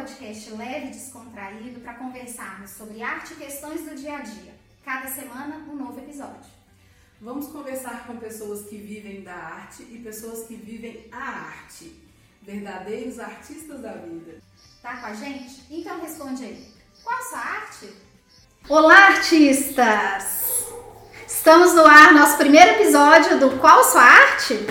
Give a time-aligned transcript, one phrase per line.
[0.00, 4.54] podcast leve e descontraído para conversarmos sobre arte e questões do dia a dia.
[4.82, 6.50] Cada semana, um novo episódio.
[7.20, 11.94] Vamos conversar com pessoas que vivem da arte e pessoas que vivem a arte.
[12.40, 14.40] Verdadeiros artistas da vida.
[14.80, 15.66] Tá com a gente?
[15.70, 16.66] Então responde aí.
[17.04, 17.92] Qual a sua arte?
[18.70, 20.64] Olá, artistas!
[21.26, 24.66] Estamos no ar, nosso primeiro episódio do Qual Sua Arte?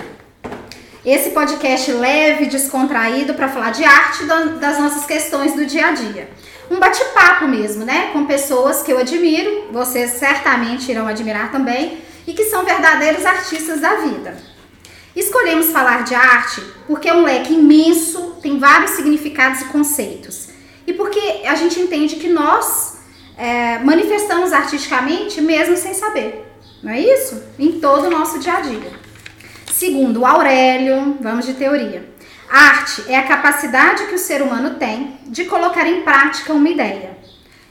[1.04, 6.28] Esse podcast leve, descontraído para falar de arte das nossas questões do dia a dia.
[6.70, 8.10] Um bate-papo mesmo, né?
[8.12, 13.80] Com pessoas que eu admiro, vocês certamente irão admirar também, e que são verdadeiros artistas
[13.80, 14.36] da vida.
[15.16, 20.50] Escolhemos falar de arte porque é um leque imenso, tem vários significados e conceitos.
[20.86, 22.98] E porque a gente entende que nós
[23.38, 26.46] é, manifestamos artisticamente mesmo sem saber.
[26.82, 27.42] Não é isso?
[27.58, 29.09] Em todo o nosso dia a dia.
[29.80, 32.06] Segundo Aurélio, vamos de teoria.
[32.50, 37.16] Arte é a capacidade que o ser humano tem de colocar em prática uma ideia.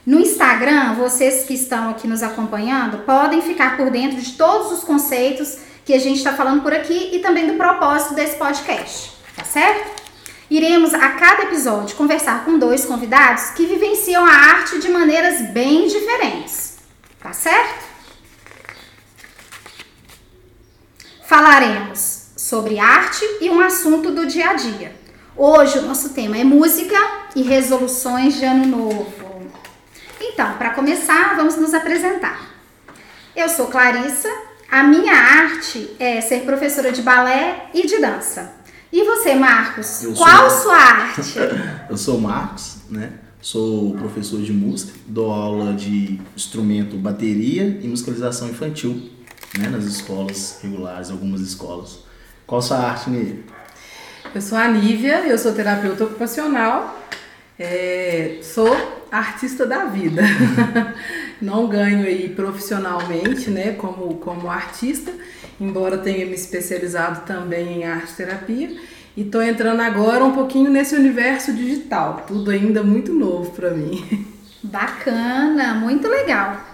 [0.04, 4.82] No Instagram, vocês que estão aqui nos acompanhando podem ficar por dentro de todos os
[4.82, 9.44] conceitos que a gente está falando por aqui e também do propósito desse podcast, tá
[9.44, 10.02] certo?
[10.50, 15.86] Iremos a cada episódio conversar com dois convidados que vivenciam a arte de maneiras bem
[15.86, 16.76] diferentes,
[17.22, 17.89] tá certo?
[21.30, 24.92] Falaremos sobre arte e um assunto do dia a dia.
[25.36, 26.96] Hoje o nosso tema é música
[27.36, 29.48] e resoluções de ano novo.
[30.20, 32.50] Então, para começar, vamos nos apresentar.
[33.36, 34.28] Eu sou Clarissa,
[34.68, 38.52] a minha arte é ser professora de balé e de dança.
[38.92, 40.02] E você, Marcos?
[40.02, 40.62] Eu qual sou...
[40.62, 41.38] sua arte?
[41.88, 43.12] Eu sou Marcos, né?
[43.40, 49.19] Sou professor de música, dou aula de instrumento bateria e musicalização infantil
[49.58, 52.00] né, nas escolas regulares, algumas escolas.
[52.46, 53.38] Qual a sua arte, Nívia?
[54.34, 56.98] Eu sou a Nívia, eu sou terapeuta ocupacional,
[57.58, 58.76] é, sou
[59.10, 60.22] artista da vida.
[61.40, 65.12] Não ganho aí profissionalmente, né, como, como artista,
[65.60, 68.76] embora tenha me especializado também em arte terapia.
[69.16, 74.26] E tô entrando agora um pouquinho nesse universo digital, tudo ainda muito novo para mim.
[74.62, 76.69] Bacana, muito legal.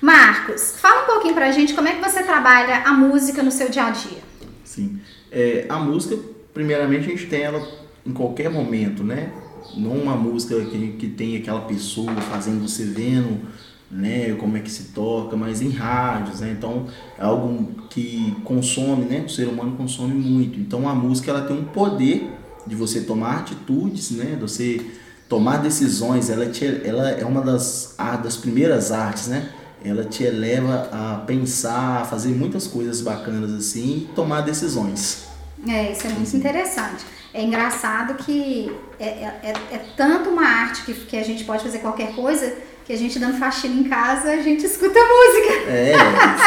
[0.00, 3.68] Marcos, fala um pouquinho pra gente como é que você trabalha a música no seu
[3.68, 4.18] dia a dia.
[4.64, 4.98] Sim.
[5.30, 6.18] É, a música,
[6.54, 7.62] primeiramente, a gente tem ela
[8.06, 9.30] em qualquer momento, né?
[9.76, 13.42] Não uma música que, que tem aquela pessoa fazendo você vendo,
[13.90, 14.34] né?
[14.36, 16.54] Como é que se toca, mas em rádios, né?
[16.56, 16.86] Então,
[17.18, 19.24] é algo que consome, né?
[19.26, 20.58] O ser humano consome muito.
[20.58, 22.30] Então, a música, ela tem um poder
[22.66, 24.36] de você tomar atitudes, né?
[24.36, 24.80] De você
[25.28, 26.30] tomar decisões.
[26.30, 29.50] Ela, te, ela é uma das, das primeiras artes, né?
[29.84, 35.28] Ela te eleva a pensar, a fazer muitas coisas bacanas assim e tomar decisões.
[35.68, 37.04] É, isso é muito interessante.
[37.32, 41.62] É engraçado que é, é, é, é tanto uma arte que, que a gente pode
[41.62, 42.54] fazer qualquer coisa
[42.84, 45.70] que a gente dando faxina em casa, a gente escuta música.
[45.70, 45.94] É,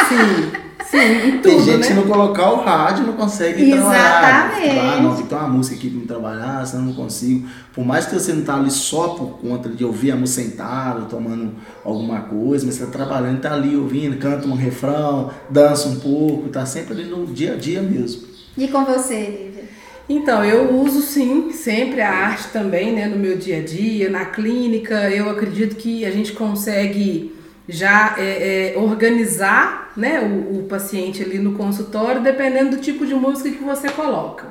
[0.08, 0.52] sim.
[0.94, 1.86] Sim, tudo, Tem gente né?
[1.88, 4.62] que não colocar o rádio não consegue Exatamente.
[4.62, 4.94] trabalhar.
[4.96, 7.48] Ah, não, ter uma música aqui pra me trabalhar, senão eu não consigo.
[7.72, 11.06] Por mais que você não tá ali só por conta de ouvir a música sentado,
[11.08, 11.52] tomando
[11.84, 16.48] alguma coisa, mas você tá trabalhando, tá ali ouvindo, canta um refrão, dança um pouco,
[16.48, 18.22] tá sempre ali no dia a dia mesmo.
[18.56, 19.64] E com você, Lívia?
[20.08, 24.26] Então, eu uso sim sempre a arte também, né, no meu dia a dia, na
[24.26, 25.10] clínica.
[25.10, 27.33] Eu acredito que a gente consegue
[27.68, 33.14] já é, é, organizar né, o, o, paciente ali no consultório, dependendo do tipo de
[33.14, 34.46] música que você coloca.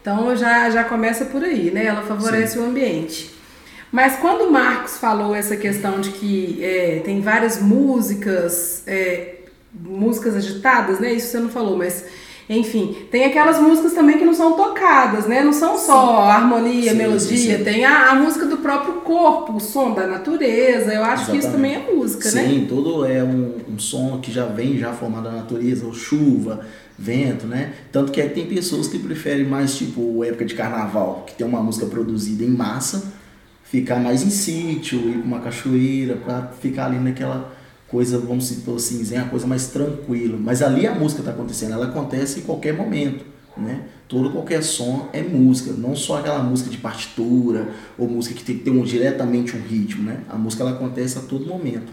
[0.00, 1.86] Então já, já começa por aí, né?
[1.86, 2.60] Ela favorece Sim.
[2.60, 3.34] o ambiente.
[3.92, 9.36] Mas quando o Marcos falou essa questão de que é, tem várias músicas, é,
[9.72, 11.12] músicas agitadas, né?
[11.12, 12.04] Isso você não falou, mas
[12.58, 15.40] enfim, tem aquelas músicas também que não são tocadas, né?
[15.40, 16.30] Não são só sim.
[16.30, 20.92] harmonia, sim, melodia, sim, tem a, a, música do próprio corpo, o som da natureza.
[20.92, 21.30] Eu acho Exatamente.
[21.30, 22.48] que isso também é música, né?
[22.48, 26.66] Sim, tudo é um, um, som que já vem já formado da natureza, ou chuva,
[26.98, 27.72] vento, né?
[27.92, 31.62] Tanto que é, tem pessoas que preferem mais tipo época de carnaval, que tem uma
[31.62, 33.12] música produzida em massa,
[33.62, 37.59] ficar mais em sítio, ir para uma cachoeira, para ficar ali naquela
[37.90, 40.38] coisa, vamos supor assim, é uma coisa mais tranquila.
[40.40, 43.24] Mas ali a música está acontecendo, ela acontece em qualquer momento.
[43.56, 43.82] Né?
[44.08, 48.56] Todo qualquer som é música, não só aquela música de partitura ou música que tem
[48.56, 50.20] que ter um, diretamente um ritmo, né?
[50.28, 51.92] A música ela acontece a todo momento.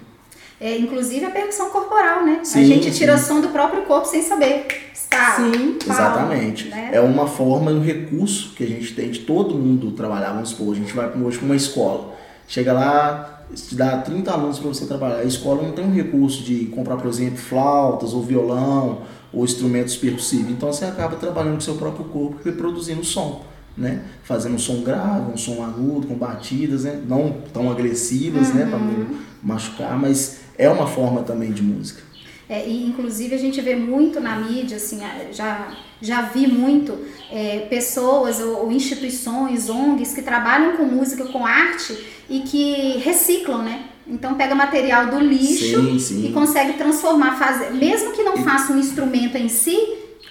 [0.59, 2.39] É, inclusive a percussão corporal, né?
[2.43, 3.27] Sim, a gente tira sim.
[3.27, 4.65] som do próprio corpo sem saber.
[4.93, 5.35] Está.
[5.35, 6.67] Sim, exatamente.
[6.69, 6.91] Né?
[6.93, 10.33] É uma forma, um recurso que a gente tem de todo mundo trabalhar.
[10.33, 12.15] Vamos supor, a gente vai hoje para uma escola.
[12.47, 15.17] Chega lá, te dá 30 alunos para você trabalhar.
[15.17, 19.01] A escola não tem um recurso de comprar, por exemplo, flautas ou violão
[19.31, 20.51] ou instrumentos percussivos.
[20.51, 23.45] Então você acaba trabalhando com o seu próprio corpo e produzindo som.
[23.75, 24.01] Né?
[24.23, 26.99] Fazendo um som grave, um som agudo, com batidas, né?
[27.07, 28.63] não tão agressivas, né?
[28.63, 28.69] uhum.
[28.69, 28.71] né?
[28.71, 32.01] Para não machucar, mas é uma forma também de música.
[32.49, 34.99] É, e inclusive a gente vê muito na mídia, assim,
[35.31, 36.97] já, já vi muito
[37.31, 41.97] é, pessoas ou, ou, instituições, ONGs que trabalham com música, com arte
[42.29, 43.85] e que reciclam, né?
[44.07, 46.27] Então pega material do lixo sim, sim.
[46.27, 49.77] e consegue transformar, fazer, mesmo que não faça um instrumento em si,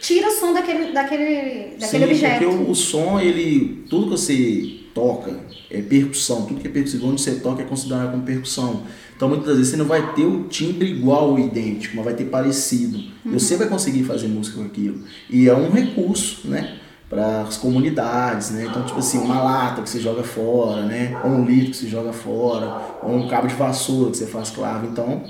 [0.00, 2.44] tira o som daquele, daquele, daquele sim, objeto.
[2.44, 3.84] Porque o, o som, ele.
[3.88, 5.30] Tudo que você toca
[5.70, 8.84] é percussão, tudo que é percussão, onde você toca é considerado como percussão.
[9.14, 12.24] Então muitas vezes você não vai ter o timbre igual ou idêntico, mas vai ter
[12.24, 12.96] parecido.
[12.96, 13.32] Uhum.
[13.32, 15.02] Você vai conseguir fazer música com aquilo.
[15.28, 16.78] E é um recurso, né?
[17.10, 18.66] Para as comunidades, né?
[18.68, 21.16] Então, tipo assim, uma lata que você joga fora, né?
[21.22, 24.50] Ou um litro que você joga fora, ou um cabo de vassoura que você faz
[24.50, 24.88] clave.
[24.88, 25.22] Então,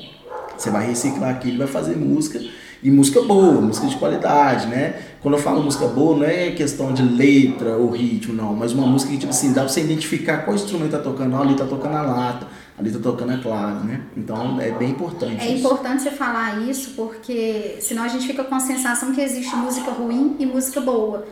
[0.57, 2.41] você vai reciclar aquilo e vai fazer música
[2.83, 4.95] e música boa, música de qualidade, né?
[5.27, 8.87] Quando eu falo música boa, não é questão de letra ou ritmo, não, mas uma
[8.87, 11.65] música que, tipo assim, dá pra você identificar qual instrumento tá tocando, ah, ali tá
[11.65, 12.47] tocando a lata,
[12.79, 14.03] ali tá tocando a clave, né?
[14.17, 15.43] Então é bem importante.
[15.43, 15.67] É isso.
[15.67, 19.91] importante você falar isso porque senão a gente fica com a sensação que existe música
[19.91, 21.27] ruim e música boa.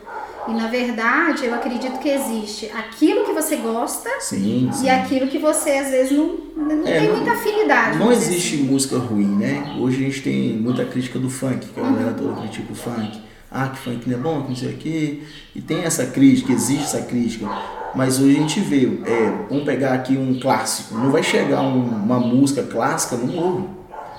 [0.45, 4.87] E na verdade, eu acredito que existe aquilo que você gosta sim, sim.
[4.87, 7.97] e aquilo que você às vezes não, não é, tem muita afinidade.
[7.97, 8.65] Não existe assim.
[8.65, 9.77] música ruim, né?
[9.79, 12.13] Hoje a gente tem muita crítica do funk, que a galera uhum.
[12.15, 13.24] toda critica o funk.
[13.57, 15.21] Ah, que funk não é bom, que não sei o quê.
[15.55, 17.47] E tem essa crítica, existe essa crítica.
[17.95, 20.93] Mas hoje a gente vê, é, vamos pegar aqui um clássico.
[20.95, 23.69] Não vai chegar um, uma música clássica no morro.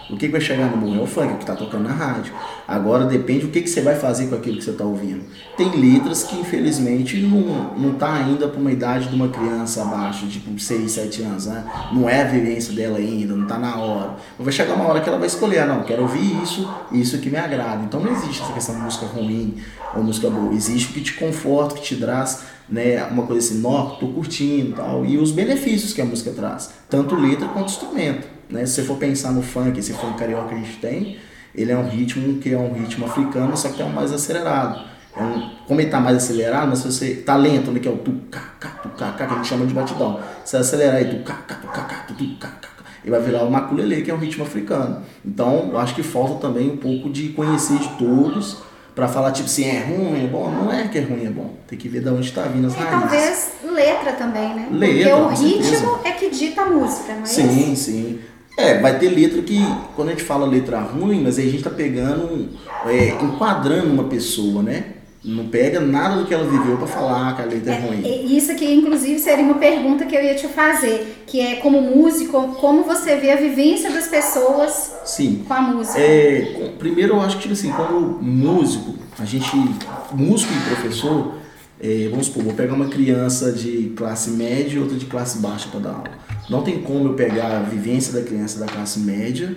[0.08, 1.00] O que, que vai chegar no morro?
[1.00, 2.32] É o funk que está tocando na rádio.
[2.66, 5.24] Agora depende o que, que você vai fazer com aquilo que você está ouvindo.
[5.56, 10.28] Tem letras que infelizmente não, não tá ainda para uma idade de uma criança abaixo,
[10.28, 11.46] tipo 6, 7 anos.
[11.46, 11.64] Né?
[11.92, 14.16] Não é a vivência dela ainda, não está na hora.
[14.38, 17.28] Vai chegar uma hora que ela vai escolher, ah, não, quero ouvir isso, isso que
[17.28, 17.82] me agrada.
[17.84, 19.56] Então não existe essa questão de música ruim
[19.94, 20.54] ou música boa.
[20.54, 24.76] Existe o que te conforta, que te traz né, uma coisa assim, nó, tô curtindo
[24.76, 25.04] tal.
[25.04, 28.35] E os benefícios que a música traz, tanto letra quanto instrumento.
[28.48, 28.66] Né?
[28.66, 31.18] Se você for pensar no funk, esse funk carioca que a gente tem,
[31.54, 34.84] ele é um ritmo que é um ritmo africano, só que é um mais acelerado.
[35.16, 37.90] É um, como ele está mais acelerado, mas se você tá lento, né, que é
[37.90, 40.20] o tu ca ca tu ca ca que a gente chama de batidão.
[40.44, 42.66] Se acelerar aí tu ca ca tu ca ca tu tu ca ca
[43.06, 45.00] ele vai virar o maculelê, que é um ritmo africano.
[45.24, 48.56] Então, eu acho que falta também um pouco de conhecer de todos
[48.96, 50.50] para falar tipo assim, é ruim, é bom.
[50.50, 51.54] Não é que é ruim, é bom.
[51.68, 53.00] Tem que ver de onde está vindo as e raízes.
[53.00, 54.68] talvez letra também, né?
[54.72, 57.84] Letra, Porque o ritmo é que dita a música, não é Sim, isso?
[57.84, 58.18] sim.
[58.56, 59.60] É, vai ter letra que,
[59.94, 62.48] quando a gente fala letra ruim, mas aí a gente tá pegando,
[62.86, 64.84] é, enquadrando uma pessoa, né?
[65.22, 68.36] Não pega nada do que ela viveu para falar que a letra é, é ruim.
[68.36, 72.54] Isso aqui, inclusive, seria uma pergunta que eu ia te fazer, que é como músico,
[72.60, 75.44] como você vê a vivência das pessoas Sim.
[75.46, 75.98] com a música?
[76.00, 79.50] É, primeiro, eu acho que, tipo assim, como músico, a gente,
[80.12, 81.34] músico e professor,
[81.80, 85.68] é, vamos supor, vou pegar uma criança de classe média e outra de classe baixa
[85.68, 86.10] para dar aula.
[86.48, 89.56] Não tem como eu pegar a vivência da criança da classe média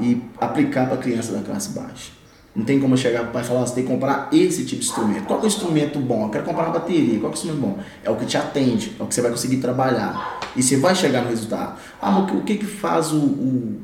[0.00, 2.18] e aplicar para a criança da classe baixa.
[2.54, 4.64] Não tem como eu chegar para o pai e falar, você tem que comprar esse
[4.64, 5.26] tipo de instrumento.
[5.26, 6.24] Qual é o instrumento bom?
[6.24, 7.18] Eu quero comprar uma bateria.
[7.20, 7.78] Qual é o instrumento bom?
[8.02, 10.40] É o que te atende, é o que você vai conseguir trabalhar.
[10.56, 11.78] E você vai chegar no resultado.
[12.02, 13.80] Ah, mas o que, que faz o, o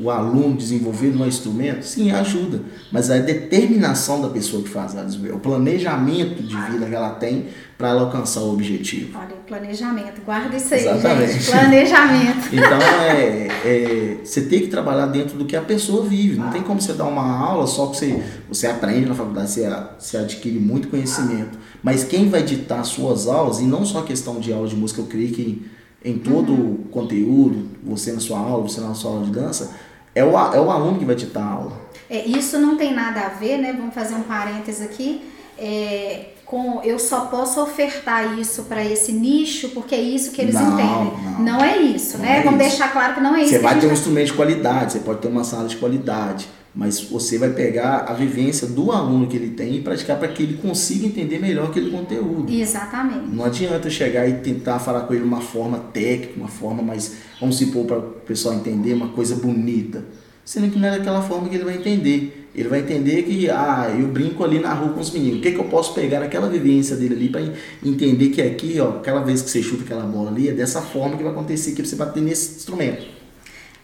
[0.00, 2.60] o aluno desenvolver um instrumento, sim, ajuda.
[2.92, 7.10] Mas a determinação da pessoa que faz ela desenvolver, o planejamento de vida que ela
[7.10, 9.16] tem para ela alcançar o objetivo.
[9.16, 11.32] Olha, planejamento, guarda isso aí, Exatamente.
[11.32, 11.50] gente.
[11.50, 12.48] Planejamento.
[12.52, 16.36] então, é, é, você tem que trabalhar dentro do que a pessoa vive.
[16.36, 19.70] Não tem como você dar uma aula só que você, você aprende na faculdade, você,
[19.98, 21.58] você adquire muito conhecimento.
[21.82, 25.00] Mas quem vai ditar suas aulas, e não só a questão de aula de música,
[25.00, 25.64] eu creio que
[26.04, 26.72] em todo uhum.
[26.72, 29.74] o conteúdo, você na sua aula, você na sua aula de dança,
[30.18, 31.72] é o, é o aluno que vai te a aula.
[32.10, 33.72] É, isso não tem nada a ver, né?
[33.72, 35.30] Vamos fazer um parênteses aqui.
[35.56, 40.54] É, com eu só posso ofertar isso para esse nicho porque é isso que eles
[40.54, 41.12] não, entendem.
[41.22, 42.38] Não, não é isso, não né?
[42.38, 42.70] É Vamos isso.
[42.70, 43.50] deixar claro que não é isso.
[43.50, 47.00] Você vai ter um instrumento de qualidade, você pode ter uma sala de qualidade, mas
[47.00, 50.56] você vai pegar a vivência do aluno que ele tem e praticar para que ele
[50.56, 52.50] consiga entender melhor aquele conteúdo.
[52.50, 53.28] Exatamente.
[53.28, 57.58] Não adianta chegar e tentar falar com ele uma forma técnica, uma forma mais, vamos
[57.58, 60.02] supor, para o pessoal entender uma coisa bonita.
[60.46, 62.47] Sendo que não é daquela forma que ele vai entender.
[62.54, 65.38] Ele vai entender que, ah, eu brinco ali na rua com os meninos.
[65.38, 67.42] O que, que eu posso pegar naquela vivência dele ali para
[67.84, 71.16] entender que aqui, ó, aquela vez que você chuta aquela bola ali, é dessa forma
[71.16, 73.18] que vai acontecer que você bater nesse instrumento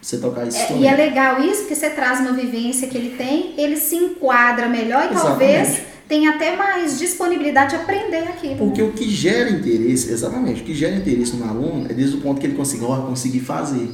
[0.05, 3.17] você tocar esse é, E é legal isso, porque você traz uma vivência que ele
[3.17, 5.23] tem, ele se enquadra melhor e Exatamente.
[5.23, 8.57] talvez tem até mais disponibilidade de aprender aquilo.
[8.57, 8.89] Porque né?
[8.89, 12.39] o que gera interesse, exatamente, o que gera interesse no aluno é desde o ponto
[12.39, 13.89] que ele conseguir, ó, conseguir fazer.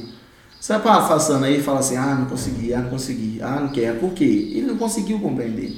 [0.61, 3.69] Você vai passando aí e fala assim, ah, não consegui, ah, não consegui, ah, não
[3.69, 3.97] quer.
[3.97, 4.51] Por quê?
[4.53, 5.73] Ele não conseguiu compreender.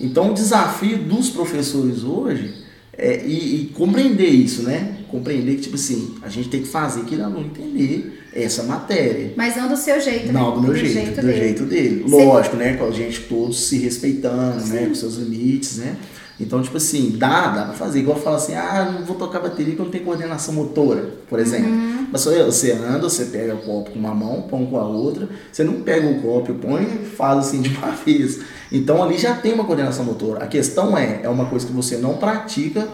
[0.00, 2.54] Então o desafio dos professores hoje
[2.96, 4.98] é e, e compreender isso, né?
[5.08, 9.32] Compreender que, tipo assim, a gente tem que fazer aquele aluno entender essa matéria.
[9.36, 10.32] Mas não do seu jeito, né?
[10.34, 11.38] Não, do meu jeito, jeito do dele.
[11.38, 12.04] jeito dele.
[12.06, 12.74] Lógico, né?
[12.74, 14.72] Com a gente todos se respeitando, Sim.
[14.72, 14.86] né?
[14.86, 15.96] Com seus limites, né?
[16.38, 17.98] Então, tipo assim, dá, dá pra fazer.
[17.98, 21.40] Igual fala assim, ah, não vou tocar bateria porque eu não tenho coordenação motora, por
[21.40, 21.70] exemplo.
[21.70, 22.01] Uhum.
[22.12, 25.64] Mas você anda, você pega o copo com uma mão, põe com a outra, você
[25.64, 28.40] não pega o copo põe e faz assim de uma vez.
[28.70, 30.44] Então ali já tem uma coordenação motora.
[30.44, 32.86] A questão é, é uma coisa que você não pratica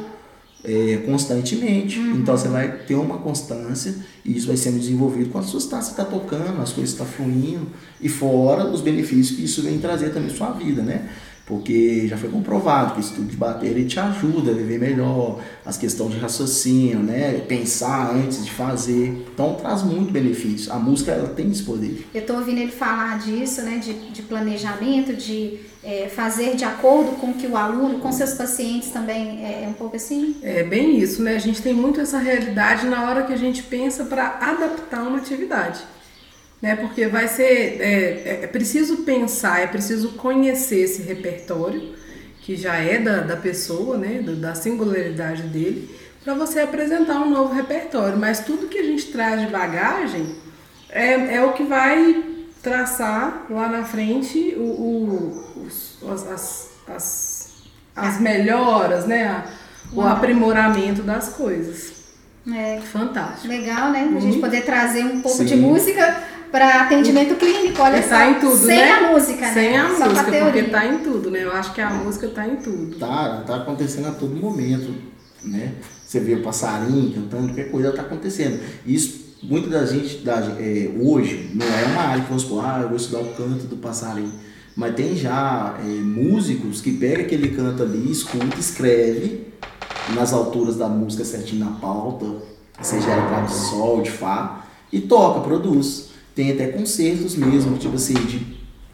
[0.62, 1.98] é, constantemente.
[1.98, 2.18] Uhum.
[2.18, 3.94] Então você vai ter uma constância
[4.24, 7.12] e isso vai sendo desenvolvido com a sua você está tocando, as coisas estão tá
[7.12, 7.66] fluindo
[8.00, 11.08] e fora os benefícios que isso vem trazer também à sua vida, né?
[11.48, 15.78] Porque já foi comprovado que o estudo de bateria te ajuda a viver melhor, as
[15.78, 17.40] questões de raciocínio, né?
[17.48, 19.26] pensar antes de fazer.
[19.32, 20.70] Então traz muito benefício.
[20.70, 22.06] A música ela tem esse poder.
[22.12, 23.78] Eu estou ouvindo ele falar disso, né?
[23.78, 28.90] de, de planejamento, de é, fazer de acordo com que o aluno, com seus pacientes
[28.90, 30.36] também, é, é um pouco assim?
[30.42, 31.36] É bem isso, né?
[31.36, 35.16] A gente tem muito essa realidade na hora que a gente pensa para adaptar uma
[35.16, 35.80] atividade
[36.60, 36.76] né?
[36.76, 41.94] Porque vai ser é, é, preciso pensar, é preciso conhecer esse repertório
[42.40, 44.22] que já é da, da pessoa, né?
[44.22, 48.18] Da singularidade dele, para você apresentar um novo repertório.
[48.18, 50.34] Mas tudo que a gente traz de bagagem
[50.90, 52.24] é, é o que vai
[52.62, 55.98] traçar lá na frente o, o os,
[56.30, 57.62] as, as,
[57.94, 59.44] as melhoras, né?
[59.92, 61.98] O aprimoramento das coisas.
[62.50, 62.80] É.
[62.80, 63.48] Fantástico.
[63.48, 64.10] Legal, né?
[64.16, 64.40] A gente uhum.
[64.40, 65.44] poder trazer um pouco Sim.
[65.44, 68.30] de música para atendimento clínico, olha tá só.
[68.30, 68.90] em tudo, sem né?
[68.92, 69.54] a música, né?
[69.54, 71.44] Sem a só música, porque tá em tudo, né?
[71.44, 72.96] Eu acho que a música tá em tudo.
[72.98, 74.94] Tá, tá acontecendo a todo momento,
[75.42, 75.74] né?
[76.06, 78.60] Você vê o passarinho cantando, qualquer coisa tá acontecendo.
[78.86, 82.80] Isso, muita da gente, da, é, hoje, não é uma área que vamos supor, ah,
[82.82, 84.32] eu vou estudar o canto do passarinho.
[84.74, 89.48] Mas tem já é, músicos que pegam aquele canto ali, escuta, escreve
[90.14, 92.26] nas alturas da música certinho na pauta,
[92.80, 96.07] seja ela de sol, de fá, e toca, produz.
[96.38, 98.46] Tem até concertos mesmo, tipo assim, de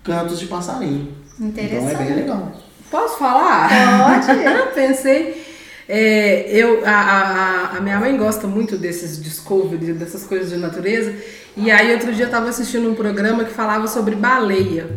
[0.03, 1.09] cantos de passarinho.
[1.39, 2.55] Então é bem legal.
[2.91, 3.69] Posso falar?
[4.25, 4.39] Pode.
[4.75, 5.45] Pensei.
[5.87, 11.15] É, eu, a, a, a, minha mãe gosta muito desses discovery, dessas coisas de natureza.
[11.55, 14.89] E aí outro dia eu estava assistindo um programa que falava sobre baleia.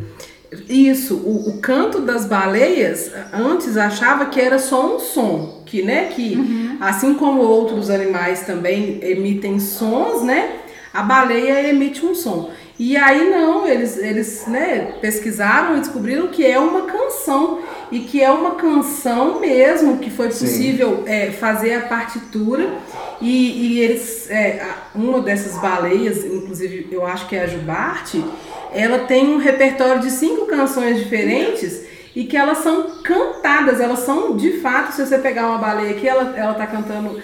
[0.69, 6.05] Isso, o, o, canto das baleias, antes achava que era só um som, que, né,
[6.15, 6.77] que uhum.
[6.79, 10.61] assim como outros animais também emitem sons, né,
[10.97, 12.49] a baleia emite um som.
[12.79, 17.59] E aí não, eles, eles né, pesquisaram e descobriram que é uma canção.
[17.91, 22.79] E que é uma canção mesmo, que foi possível é, fazer a partitura.
[23.21, 28.25] E, e eles, é, uma dessas baleias, inclusive eu acho que é a Jubarte,
[28.73, 31.85] ela tem um repertório de cinco canções diferentes
[32.15, 36.07] e que elas são cantadas, elas são de fato, se você pegar uma baleia aqui,
[36.07, 37.21] ela, ela tá cantando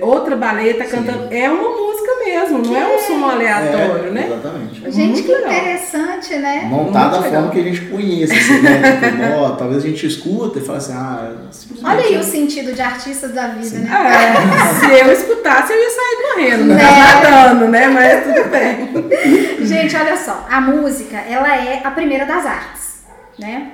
[0.00, 1.28] outra baleia tá cantando.
[1.30, 4.26] É uma música mesmo, não é um som aleatório, é, né?
[4.26, 4.86] Exatamente.
[4.86, 5.52] É gente, que legal.
[5.52, 6.62] interessante, né?
[6.68, 9.00] Montada da forma que a gente conhece, assim, né?
[9.10, 11.32] Tipo, ó, talvez a gente escuta e fala assim, ah,
[11.84, 13.80] Olha aí o sentido de artistas da vida, Sim.
[13.80, 13.90] né?
[13.92, 16.82] É, se eu escutasse, eu ia sair correndo, né?
[16.82, 17.88] Nadando, né?
[17.88, 19.64] Mas tudo bem.
[19.66, 23.04] gente, olha só, a música, ela é a primeira das artes,
[23.38, 23.72] né?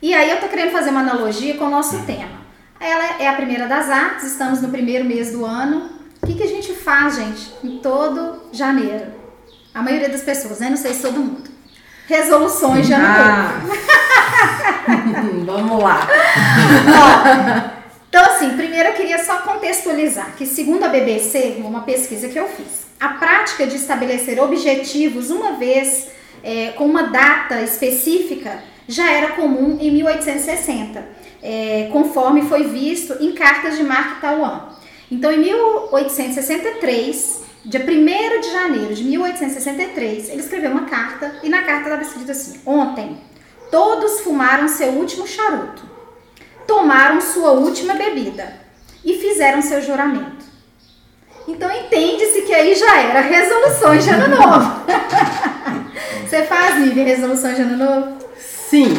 [0.00, 2.47] E aí eu tô querendo fazer uma analogia com o nosso tema.
[2.80, 5.90] Ela é a primeira das artes, estamos no primeiro mês do ano.
[6.22, 9.06] O que, que a gente faz, gente, em todo janeiro?
[9.74, 10.70] A maioria das pessoas, né?
[10.70, 11.50] Não sei se todo mundo.
[12.06, 13.60] Resoluções de ano ah.
[13.62, 13.78] novo.
[15.44, 16.06] Vamos lá.
[16.86, 22.38] Ó, então, assim, primeiro eu queria só contextualizar que, segundo a BBC, uma pesquisa que
[22.38, 26.08] eu fiz, a prática de estabelecer objetivos uma vez
[26.42, 33.32] é, com uma data específica já era comum em 1860 é, conforme foi visto em
[33.32, 34.60] cartas de Mark Twain.
[35.10, 41.62] Então, em 1863, dia 1 de janeiro de 1863, ele escreveu uma carta e na
[41.62, 43.18] carta estava escrito assim: Ontem,
[43.70, 45.82] todos fumaram seu último charuto,
[46.66, 48.52] tomaram sua última bebida
[49.04, 50.46] e fizeram seu juramento.
[51.46, 54.84] Então, entende-se que aí já era resoluções de ano novo.
[56.28, 58.27] Você faz, Nívia, resoluções de ano novo?
[58.68, 58.94] Sim,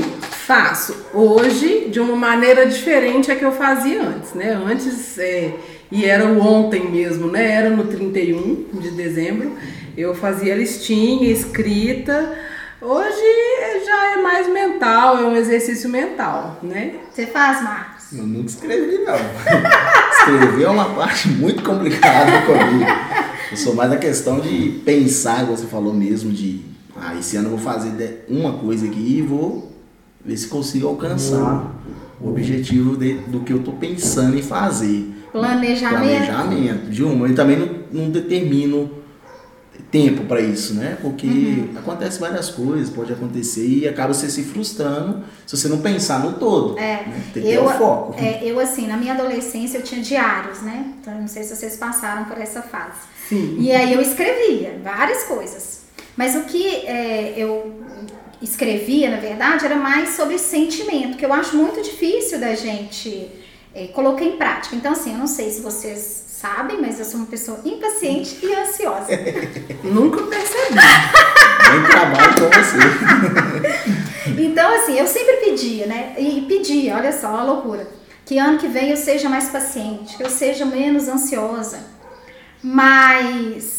[0.49, 0.95] Faço.
[1.13, 4.51] Hoje, de uma maneira diferente a que eu fazia antes, né?
[4.53, 5.53] Antes, é,
[5.91, 7.51] e era o ontem mesmo, né?
[7.51, 9.51] Era no 31 de dezembro.
[9.95, 12.35] Eu fazia listinha, escrita,
[12.81, 16.93] Hoje já é mais mental, é um exercício mental, né?
[17.11, 18.13] Você faz, Marcos?
[18.13, 19.15] Eu nunca escrevi, não.
[20.17, 22.89] Escrever é uma parte muito complicada comigo.
[23.51, 26.61] Eu sou mais a questão de pensar, igual você falou mesmo, de
[26.95, 29.71] ah, esse ano eu vou fazer uma coisa aqui e vou
[30.23, 31.75] ver se consigo alcançar
[32.19, 35.13] o objetivo de, do que eu tô pensando em fazer.
[35.31, 35.99] Planejamento.
[35.99, 36.89] Planejamento.
[36.89, 37.27] De uma.
[37.27, 38.99] Eu também não, não determino
[39.91, 40.97] tempo para isso, né?
[41.01, 41.69] Porque uhum.
[41.77, 46.33] acontece várias coisas, pode acontecer e acaba você se frustrando se você não pensar no
[46.33, 46.77] todo.
[46.77, 47.23] É, né?
[47.33, 48.15] Tem que eu, ter o foco.
[48.17, 50.93] É, eu assim, na minha adolescência eu tinha diários, né?
[50.99, 52.99] Então eu não sei se vocês passaram por essa fase.
[53.27, 53.57] Sim.
[53.59, 55.78] E aí eu escrevia várias coisas.
[56.19, 57.81] Mas o que é, eu
[58.41, 63.31] escrevia, na verdade, era mais sobre sentimento, que eu acho muito difícil da gente
[63.73, 64.75] é, colocar em prática.
[64.75, 68.53] Então, assim, eu não sei se vocês sabem, mas eu sou uma pessoa impaciente e
[68.53, 69.07] ansiosa.
[69.81, 70.75] Nunca percebi.
[71.71, 72.77] Nem trabalho com você.
[74.43, 76.15] então, assim, eu sempre pedia, né?
[76.17, 77.87] E pedia, olha só, a loucura.
[78.25, 81.79] Que ano que vem eu seja mais paciente, que eu seja menos ansiosa.
[82.61, 83.78] Mas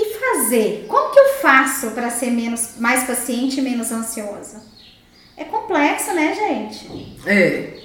[0.00, 0.86] e fazer?
[0.88, 4.62] Como que eu faço para ser menos mais paciente e menos ansiosa?
[5.36, 7.16] É complexo, né, gente?
[7.26, 7.80] É.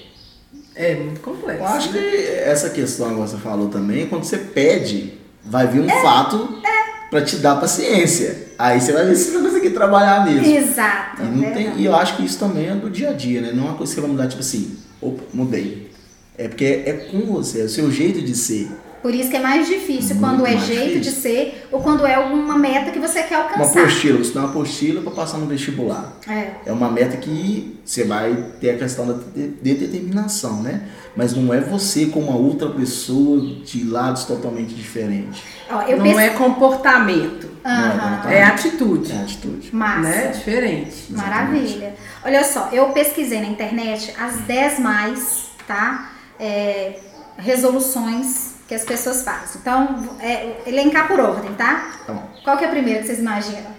[0.76, 1.62] É muito complexo.
[1.62, 2.00] Eu acho né?
[2.00, 6.62] que essa questão que você falou também, quando você pede, vai vir um é, fato
[6.66, 7.10] é.
[7.10, 8.50] para te dar paciência.
[8.58, 10.46] Aí você vai ver se você vai conseguir trabalhar mesmo.
[10.46, 11.22] Exato.
[11.22, 13.52] E, não tem, e eu acho que isso também é do dia a dia, né?
[13.54, 15.92] Não é uma coisa que você vai mudar, tipo assim, opa, mudei.
[16.38, 18.70] É porque é com você, é o seu jeito de ser.
[19.06, 21.02] Por isso que é mais difícil Muito quando é jeito difícil.
[21.02, 23.60] de ser ou quando é alguma meta que você quer alcançar.
[23.60, 26.18] Uma apostila, você dá uma apostila para passar no vestibular.
[26.28, 26.54] É.
[26.66, 29.14] é uma meta que você vai ter a questão da
[29.62, 30.88] determinação, né?
[31.16, 35.40] Mas não é você com uma outra pessoa de lados totalmente diferentes.
[35.70, 36.20] Ó, não pense...
[36.22, 37.44] é comportamento.
[37.64, 38.24] Uhum.
[38.24, 39.12] Não é, é atitude.
[39.12, 39.70] É atitude.
[39.72, 40.00] Massa.
[40.00, 40.28] Né?
[40.30, 41.14] Diferente.
[41.14, 41.94] Maravilha.
[42.26, 46.10] Olha só, eu pesquisei na internet as 10 mais, tá?
[46.40, 46.96] É,
[47.38, 49.62] resoluções que as pessoas fazem.
[49.62, 51.92] Então, é, elencar por ordem, tá?
[52.06, 52.30] Tá bom.
[52.44, 53.74] Qual que é a primeira que vocês imaginam?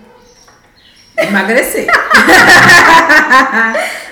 [1.16, 1.87] Emagrecer.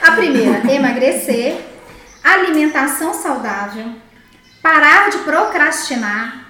[0.03, 1.61] a primeira, emagrecer,
[2.23, 3.93] alimentação saudável,
[4.63, 6.47] parar de procrastinar,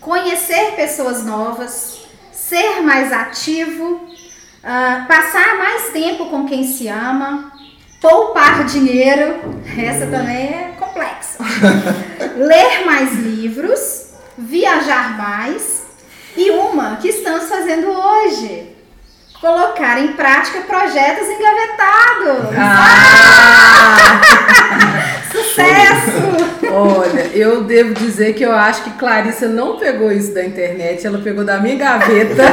[0.00, 7.50] conhecer pessoas novas, ser mais ativo, uh, passar mais tempo com quem se ama,
[8.00, 11.38] poupar dinheiro, essa também é complexa.
[12.38, 15.82] Ler mais livros, viajar mais
[16.36, 18.76] e uma que estamos fazendo hoje.
[19.40, 22.56] Colocar em prática projetos engavetados.
[22.56, 24.20] Ah!
[25.32, 26.72] Sucesso!
[26.72, 31.18] Olha, eu devo dizer que eu acho que Clarissa não pegou isso da internet, ela
[31.18, 32.44] pegou da minha gaveta.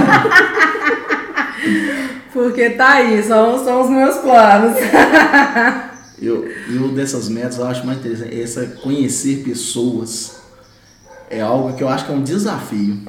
[2.33, 4.75] Porque tá aí, são, são os meus planos.
[6.21, 10.37] eu, eu dessas metas eu acho mais interessante, essa conhecer pessoas
[11.29, 12.99] é algo que eu acho que é um desafio.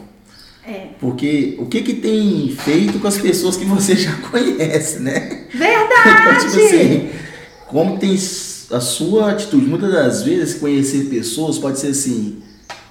[0.66, 0.88] É.
[0.99, 5.47] Porque o que que tem feito com as pessoas que você já conhece, né?
[5.55, 6.47] Verdade!
[6.47, 7.11] então, tipo assim,
[7.69, 12.42] como tem a sua atitude, muitas das vezes conhecer pessoas pode ser assim,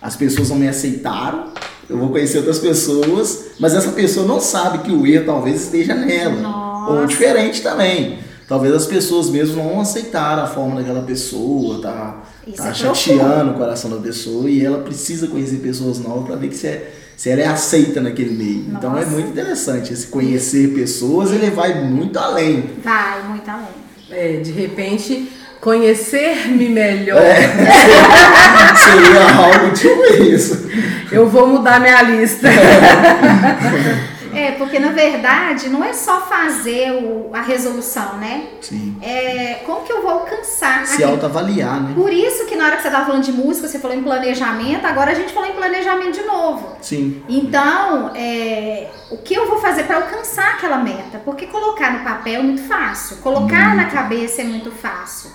[0.01, 1.51] as pessoas não me aceitaram,
[1.89, 5.93] eu vou conhecer outras pessoas, mas essa pessoa não sabe que o erro talvez esteja
[5.93, 6.35] nela.
[6.35, 6.91] Nossa.
[6.91, 8.19] Ou diferente também.
[8.47, 12.21] Talvez as pessoas mesmo não aceitaram a forma daquela pessoa, tá,
[12.55, 13.51] tá é chateando profundo.
[13.51, 16.93] o coração da pessoa e ela precisa conhecer pessoas novas para ver que se, é,
[17.17, 18.65] se ela é aceita naquele meio.
[18.65, 18.77] Nossa.
[18.77, 22.69] Então é muito interessante esse conhecer pessoas, ele vai muito além.
[22.83, 23.65] Vai muito além.
[24.11, 25.27] É, de repente
[25.59, 27.19] conhecer-me melhor.
[27.19, 27.47] É,
[28.77, 30.69] seria algo tipo isso.
[31.11, 32.47] Eu vou mudar minha lista.
[32.47, 33.99] É,
[34.57, 38.47] porque na verdade não é só fazer o, a resolução, né?
[38.61, 38.97] Sim.
[39.01, 40.85] É como que eu vou alcançar.
[40.85, 41.93] Se autoavaliar, né?
[41.95, 44.85] Por isso que na hora que você estava falando de música, você falou em planejamento,
[44.85, 46.75] agora a gente falou em planejamento de novo.
[46.81, 47.23] Sim.
[47.29, 51.19] Então, é, o que eu vou fazer para alcançar aquela meta?
[51.23, 53.77] Porque colocar no papel é muito fácil, colocar Muito.
[53.77, 55.31] na cabeça é muito fácil.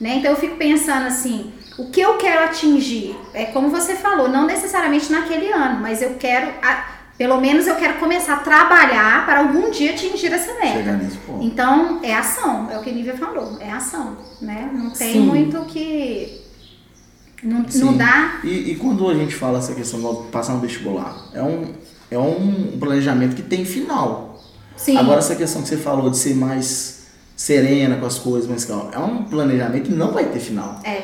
[0.00, 0.16] Né?
[0.16, 3.16] Então eu fico pensando assim, o que eu quero atingir?
[3.32, 6.84] É como você falou, não necessariamente naquele ano, mas eu quero, a-
[7.16, 10.78] pelo menos eu quero começar a trabalhar para algum dia atingir essa meta.
[10.78, 11.44] Chegar nesse ponto.
[11.44, 14.70] Então, é ação, é o que a Nívia falou, é ação, né?
[14.72, 15.20] Não tem Sim.
[15.20, 16.42] muito o que.
[17.42, 18.40] Não, não dá.
[18.42, 21.72] E, e quando a gente fala essa questão de passar no vestibular, é um,
[22.10, 24.42] é um planejamento que tem final.
[24.76, 24.96] Sim.
[24.96, 27.04] Agora essa questão que você falou de ser mais
[27.36, 30.80] serena com as coisas, mais calma, é um planejamento que não vai ter final.
[30.84, 31.02] É,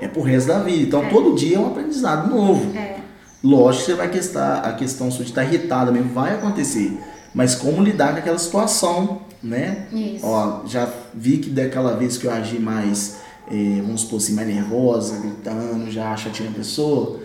[0.00, 0.82] É pro resto da vida.
[0.84, 1.08] Então É.
[1.08, 2.74] todo dia é um aprendizado novo.
[2.76, 2.99] é.
[3.42, 6.98] Lógico que você vai questão, a questão sua de estar irritada mesmo vai acontecer.
[7.32, 9.86] mas como lidar com aquela situação, né?
[9.92, 10.26] Isso.
[10.26, 13.18] Ó, já vi que daquela vez que eu agi mais,
[13.50, 17.20] eh, vamos supor assim, mais nervosa, gritando, já chateando a pessoa,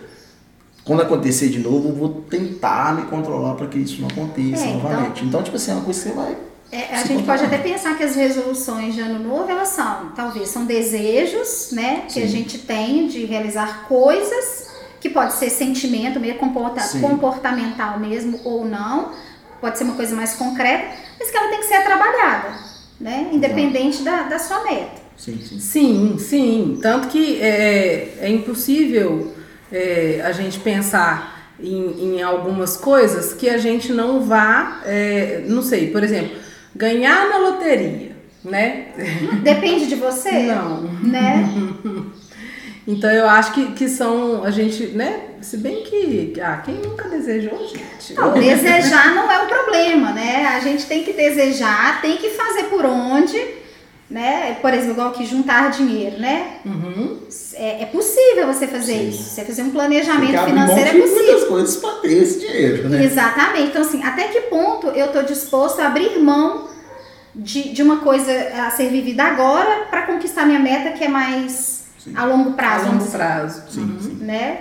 [0.84, 4.68] quando acontecer de novo, eu vou tentar me controlar para que isso não aconteça É,
[4.70, 5.24] então- novamente.
[5.24, 6.36] Então, tipo assim, é uma coisa que você vai.
[6.70, 10.48] É, a gente pode até pensar que as resoluções de ano novo, elas são, talvez,
[10.48, 12.28] são desejos, né, que a Sim.
[12.28, 14.68] gente tem de realizar coisas,
[15.00, 17.00] que pode ser sentimento mesmo, comporta- Sim.
[17.00, 19.12] comportamental mesmo ou não,
[19.60, 22.48] pode ser uma coisa mais concreta, mas que ela tem que ser trabalhada,
[23.00, 25.06] né, independente da, da sua meta.
[25.16, 25.58] Sim, sim.
[25.58, 26.78] Sim, sim.
[26.82, 29.32] Tanto que é, é impossível
[29.72, 35.62] é, a gente pensar em, em algumas coisas que a gente não vá, é, não
[35.62, 36.36] sei, por exemplo,
[36.74, 38.88] ganhar na loteria, né?
[39.42, 40.82] Depende de você, Não.
[40.82, 41.48] né?
[42.86, 45.22] Então eu acho que, que são, a gente, né?
[45.40, 48.14] Se bem que, ah, quem nunca desejou, gente?
[48.14, 50.46] Não, desejar não é o problema, né?
[50.46, 53.36] A gente tem que desejar, tem que fazer por onde,
[54.08, 54.56] né?
[54.62, 56.58] Por exemplo, igual que juntar dinheiro, né?
[56.64, 57.18] Uhum.
[57.54, 59.08] É, é possível você fazer Sim.
[59.08, 59.22] isso.
[59.30, 61.24] Você fazer um planejamento financeiro é possível.
[61.24, 63.04] muitas coisas para ter esse dinheiro, né?
[63.04, 63.68] Exatamente.
[63.70, 66.68] Então, assim, até que ponto eu tô disposto a abrir mão
[67.34, 68.32] de, de uma coisa
[68.64, 72.12] a ser vivida agora para conquistar minha meta que é mais Sim.
[72.16, 73.62] a longo A prazo, longo vamos dizer, prazo.
[73.70, 73.98] Sim, Uhum.
[74.00, 74.16] sim.
[74.24, 74.58] né?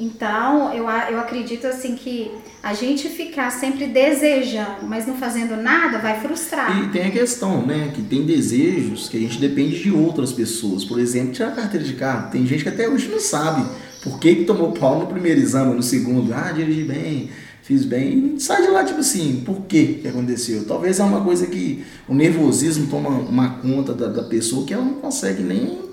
[0.00, 2.30] Então, eu, a- eu acredito assim que
[2.62, 6.84] a gente ficar sempre desejando, mas não fazendo nada, vai frustrar.
[6.84, 7.90] E tem a questão, né?
[7.92, 10.84] Que tem desejos que a gente depende de outras pessoas.
[10.84, 12.30] Por exemplo, tirar a carteira de carro.
[12.30, 13.66] Tem gente que até hoje não sabe
[14.02, 16.32] por que, que tomou pau no primeiro exame, no segundo.
[16.32, 17.30] Ah, dirigi bem,
[17.64, 18.34] fiz bem.
[18.36, 20.64] E sai de lá, tipo assim, por que que aconteceu?
[20.64, 24.84] Talvez é uma coisa que o nervosismo toma uma conta da, da pessoa que ela
[24.84, 25.87] não consegue nem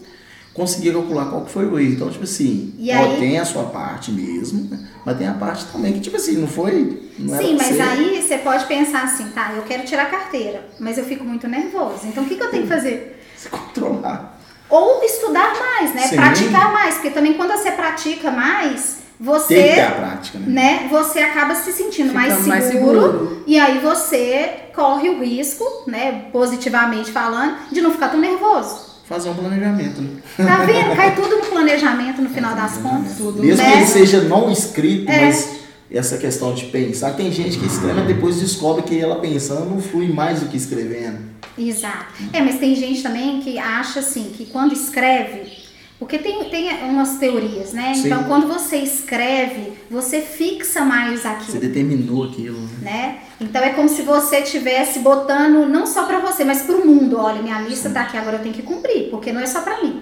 [0.56, 1.92] conseguir calcular qual que foi o erro.
[1.94, 4.80] Então, tipo assim, E ó, aí- tem a sua parte mesmo, né?
[5.06, 7.12] mas tem a parte também que, tipo assim, não foi.
[7.20, 7.82] Não Sim, mas ser.
[7.82, 11.48] aí você pode pensar assim, tá, eu quero tirar a carteira, mas eu fico muito
[11.48, 12.08] nervosa.
[12.08, 13.22] Então o que, que eu tenho que fazer?
[13.38, 14.40] Se controlar.
[14.70, 16.08] Ou estudar mais, né?
[16.08, 16.16] Sim.
[16.16, 20.46] Praticar mais, porque também quando você pratica mais, você, Tem que ter a prática, né?
[20.48, 23.44] né, você acaba se sentindo mais seguro, mais seguro.
[23.46, 28.95] e aí você corre o risco, né, positivamente falando, de não ficar tão nervoso.
[29.08, 30.10] Fazer um planejamento, né?
[30.36, 30.96] Tá vendo?
[30.96, 33.18] Cai tudo no planejamento no final das contas.
[33.18, 33.42] Tudo.
[33.42, 33.72] Mesmo né?
[33.72, 35.26] que ele seja não escrito, É.
[35.26, 35.60] mas
[35.92, 39.80] essa questão de pensar, tem gente que escreve e depois descobre que ela pensando não
[39.80, 41.20] flui mais do que escrevendo.
[41.58, 42.08] Exato.
[42.34, 45.65] É, mas tem gente também que acha assim, que quando escreve,
[45.98, 47.94] porque tem, tem umas teorias, né?
[47.94, 48.08] Sim.
[48.08, 52.68] Então quando você escreve, você fixa mais Você aquilo, determinou aquilo, né?
[52.82, 53.18] né?
[53.40, 57.18] Então é como se você estivesse botando não só pra você, mas pro mundo.
[57.20, 59.82] Olha, minha lista tá aqui, agora eu tenho que cumprir, porque não é só pra
[59.82, 60.02] mim.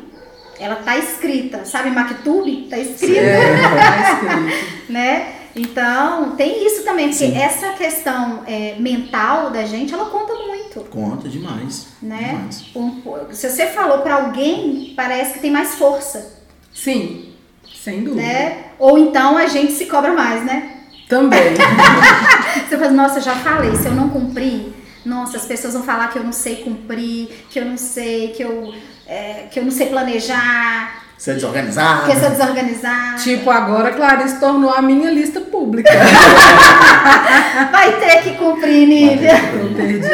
[0.59, 2.67] Ela tá escrita, sabe, Mactube?
[2.69, 4.39] Tá escrita, É, tá
[4.89, 5.33] né?
[5.55, 7.37] Então, tem isso também, porque Sim.
[7.37, 10.62] essa questão é, mental da gente, ela conta muito.
[10.81, 11.87] Conta demais.
[12.01, 12.29] Né?
[12.35, 12.65] Demais.
[12.75, 13.01] Um-
[13.33, 16.41] se você falou pra alguém, parece que tem mais força,
[16.73, 17.33] Sim,
[17.81, 18.21] sem dúvida.
[18.21, 18.63] né?
[18.79, 20.77] Ou então a gente se cobra mais, né?
[21.07, 21.53] Também.
[22.67, 24.73] Você fala, nossa, já falei, se eu não cumprir,
[25.05, 28.41] nossa, as pessoas vão falar que eu não sei cumprir, que eu não sei, que
[28.43, 28.73] eu,
[29.05, 32.11] é, que eu não sei planejar, Você é desorganizado.
[32.11, 33.17] que eu sou desorganizada.
[33.23, 35.89] tipo, agora a Clarice tornou a minha lista pública.
[37.71, 39.35] Vai ter que cumprir, Nívia.
[39.57, 40.09] Tô perdida.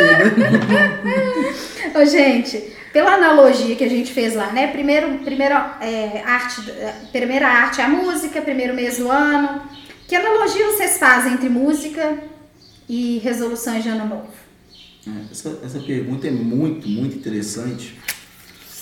[1.99, 2.57] Ô, gente,
[2.93, 4.67] pela analogia que a gente fez lá, né?
[4.67, 9.63] Primeiro, primeiro, é, arte, é, primeira arte é a música, primeiro mês do ano.
[10.07, 12.19] Que analogia vocês fazem entre música
[12.87, 14.29] e resoluções de ano novo?
[15.07, 17.97] É, Essa, essa pergunta é muito, muito interessante,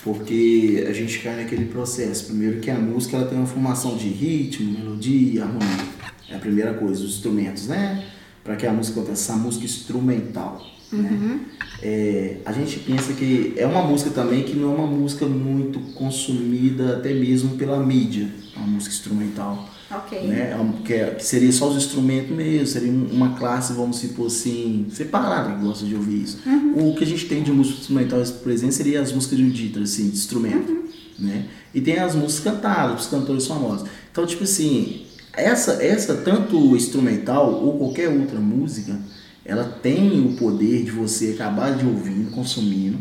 [0.04, 2.26] porque a gente cai naquele processo.
[2.26, 5.86] Primeiro que a música ela tem uma formação de ritmo, melodia harmonia.
[6.30, 8.06] É a primeira coisa, os instrumentos, né?
[8.44, 10.66] Para que a música aconteça, essa música instrumental.
[10.92, 11.40] Né?
[11.82, 15.80] É, a gente pensa que é uma música também que não é uma música muito
[15.96, 20.22] consumida até mesmo pela mídia, é uma música instrumental Ok.
[20.28, 20.52] né?
[20.52, 24.28] É Que, é- que seria só os instrumentos mesmo, seria um- uma classe, vamos supor
[24.28, 26.40] assim, separada que gosta de ouvir isso.
[26.76, 30.10] O que a gente tem de música instrumental, por exemplo, seria as músicas eruditas, assim,
[30.10, 30.86] de instrumento,
[31.18, 31.46] né?
[31.74, 33.88] E tem as músicas cantadas, os cantores famosos.
[34.12, 38.98] Então, tipo assim, essa, essa tanto instrumental ou qualquer outra música,
[39.46, 42.98] ela tem o poder de você acabar de ouvindo, consumindo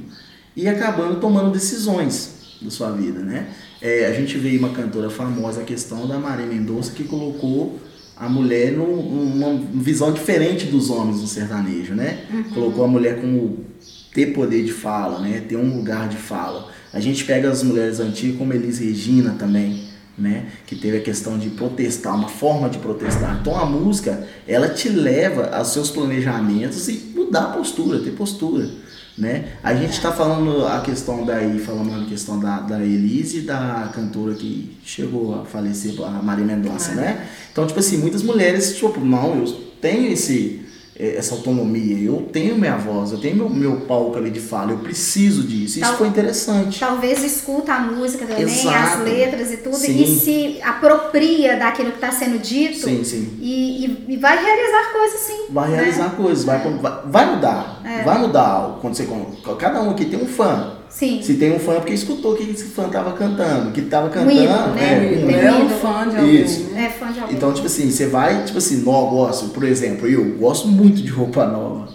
[0.55, 3.49] e acabando tomando decisões da sua vida, né?
[3.87, 7.79] É, a gente vê uma cantora famosa, a questão da Maria Mendonça, que colocou
[8.17, 9.01] a mulher num-
[9.37, 12.25] numa visão diferente dos homens no sertanejo, né?
[12.53, 13.61] Colocou a mulher como
[14.13, 15.41] ter poder de fala, né?
[15.49, 16.69] Ter um lugar de fala.
[16.93, 19.85] A gente pega as mulheres antigas, como Elis Regina também,
[20.19, 20.47] né?
[20.67, 23.39] Que teve a questão de protestar, uma forma de protestar.
[23.41, 28.69] Então a música, ela te leva aos seus planejamentos e mudar a postura, ter postura,
[29.17, 29.53] né?
[29.63, 33.91] A gente está falando a questão daí, falando a questão da, da Elise e da
[33.95, 37.27] cantora que chegou a falecer, a Maria Mendonça, né?
[37.51, 39.47] Então, tipo assim, muitas mulheres, tipo, não, eu
[39.81, 40.66] tenho esse
[40.99, 41.99] essa autonomia.
[41.99, 45.79] Eu tenho minha voz, eu tenho meu, meu palco ali de fala, eu preciso disso.
[45.79, 46.81] Isso Tal, foi interessante.
[46.81, 48.77] Talvez escuta a música também, Exato.
[48.77, 50.03] as letras e tudo, sim.
[50.03, 52.79] e se apropria daquilo que está sendo dito.
[52.79, 53.39] Sim, sim.
[53.41, 55.45] E, e, e, vai realizar coisas sim.
[55.51, 55.77] Vai né?
[55.77, 57.83] realizar coisas, vai, vai, vai mudar.
[57.85, 58.03] É.
[58.03, 58.81] Vai mudar algo.
[58.81, 59.07] Quando você,
[59.59, 60.76] cada um aqui tem um fã.
[60.89, 61.21] Sim.
[61.23, 63.71] Se tem um fã, é porque escutou o que esse fã tava cantando.
[63.73, 64.33] Que tava cantando.
[64.33, 65.15] Um ídolo, né?
[65.15, 66.43] É, um, é um fã de alguém.
[66.43, 66.71] Isso.
[66.75, 67.37] É fã de alguém.
[67.37, 71.11] Então, tipo assim, você vai, tipo assim, nó, gosto, por exemplo, eu gosto muito de
[71.11, 71.89] roupa nova.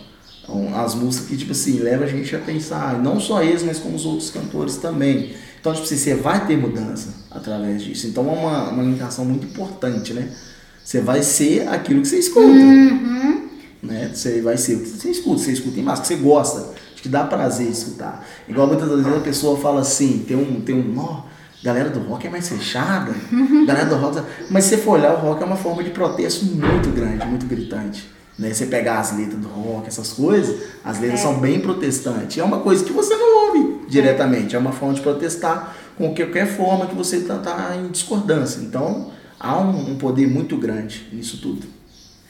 [0.43, 3.79] Então, as músicas que, tipo assim, levam a gente a pensar, não só eles, mas
[3.79, 5.33] como os outros cantores também.
[5.59, 8.07] Então, tipo assim, você vai ter mudança através disso.
[8.07, 10.29] Então, é uma, uma limitação muito importante, né?
[10.83, 12.47] Você vai ser aquilo que você escuta.
[12.47, 13.47] Uhum.
[13.81, 14.11] Né?
[14.13, 15.37] Você vai ser o que você escuta.
[15.37, 16.70] Você escuta em massa, que você gosta
[17.01, 18.25] que dá prazer escutar.
[18.47, 21.23] Igual muitas vezes a pessoa fala assim, tem um, tem um, ó,
[21.63, 23.13] galera do rock é mais fechada,
[23.65, 26.45] galera do rock, mas se você for olhar, o rock é uma forma de protesto
[26.45, 28.09] muito grande, muito gritante.
[28.37, 28.53] Né?
[28.53, 31.23] Você pegar as letras do rock, essas coisas, as letras é.
[31.23, 32.37] são bem protestantes.
[32.37, 36.47] É uma coisa que você não ouve diretamente, é uma forma de protestar com qualquer
[36.47, 38.59] forma que você está tá em discordância.
[38.61, 41.80] Então, há um, um poder muito grande nisso tudo.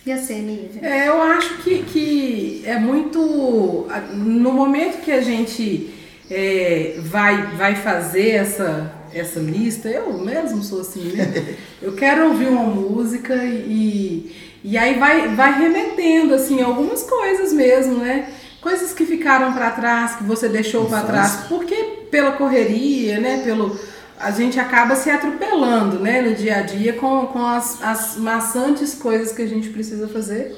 [0.06, 0.80] E você, Lívia?
[0.82, 3.88] É, eu acho que, que é muito.
[4.14, 5.94] No momento que a gente
[6.30, 11.56] é, vai, vai fazer essa, essa lista, eu mesmo sou assim, né?
[11.82, 17.96] Eu quero ouvir uma música e, e aí vai, vai remetendo, assim, algumas coisas mesmo,
[17.96, 18.30] né?
[18.62, 21.76] Coisas que ficaram para trás, que você deixou para trás, porque
[22.12, 23.42] pela correria, né?
[23.44, 23.76] Pelo
[24.21, 28.93] a gente acaba se atropelando né, no dia a dia com, com as, as maçantes
[28.93, 30.55] coisas que a gente precisa fazer.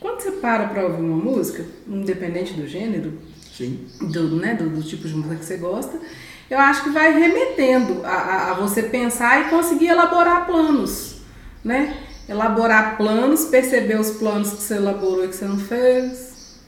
[0.00, 3.18] Quando você para para ouvir uma música, independente do gênero,
[3.56, 3.86] Sim.
[4.00, 5.98] Do, né, do, do tipo de música que você gosta,
[6.50, 11.16] eu acho que vai remetendo a, a, a você pensar e conseguir elaborar planos,
[11.64, 11.96] né?
[12.28, 16.58] Elaborar planos, perceber os planos que você elaborou e que você não fez.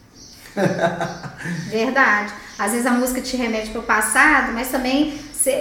[1.68, 2.32] Verdade.
[2.58, 5.18] Às vezes a música te remete para o passado, mas também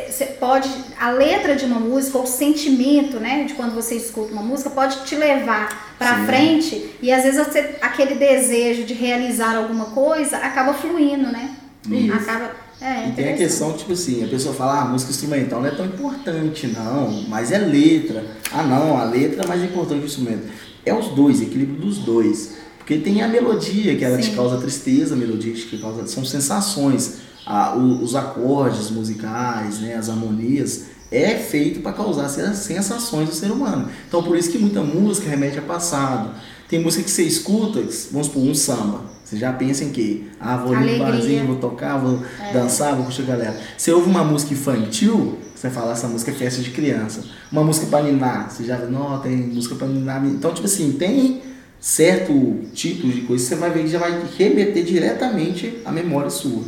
[0.10, 0.70] você pode
[1.00, 4.70] a letra de uma música ou o sentimento, né, de quando você escuta uma música
[4.70, 10.38] pode te levar para frente e às vezes você, aquele desejo de realizar alguma coisa
[10.38, 11.56] acaba fluindo, né?
[11.90, 12.14] Isso.
[12.14, 15.62] Acaba é, e tem a questão, tipo assim, a pessoa fala, ah, a música instrumental
[15.62, 18.24] não é tão importante, não, mas é letra.
[18.52, 20.48] Ah, não, a letra é mais importante que o instrumento.
[20.86, 22.56] É os dois, equilíbrio dos dois.
[22.78, 24.30] Porque tem a melodia, que ela Sim.
[24.30, 26.06] te causa tristeza, a melodia que te causa.
[26.08, 27.18] São sensações
[27.48, 33.90] a, os acordes musicais, né, as harmonias, é feito para causar sensações do ser humano.
[34.08, 36.32] Então por isso que muita música remete a passado.
[36.68, 37.80] Tem música que você escuta,
[38.12, 39.02] vamos supor, um samba.
[39.24, 40.30] Você já pensa em que?
[40.40, 42.52] Ah, vou ali no barzinho, vou tocar, vou é.
[42.52, 43.60] dançar, vou curtir a galera.
[43.78, 47.24] Você ouve uma música infantil, você fala, essa música é festa de criança.
[47.50, 50.26] Uma música para ninar, você já não, tem música para ninar.
[50.26, 51.42] Então, tipo assim, tem
[51.80, 52.34] certo
[52.74, 56.64] tipo de coisa que você vai ver que já vai remeter diretamente à memória sua.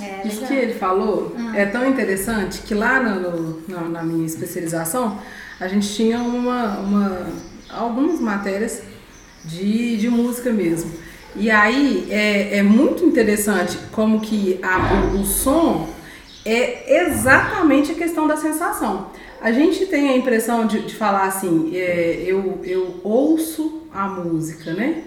[0.00, 1.54] É, Isso que ele falou hum.
[1.54, 5.18] é tão interessante que lá no, no, na minha especialização
[5.60, 7.26] a gente tinha uma, uma,
[7.68, 8.82] algumas matérias
[9.44, 10.90] de, de música mesmo.
[11.36, 15.88] E aí é, é muito interessante como que a, o, o som
[16.44, 19.10] é exatamente a questão da sensação.
[19.40, 24.72] A gente tem a impressão de, de falar assim, é, eu, eu ouço a música,
[24.72, 25.04] né?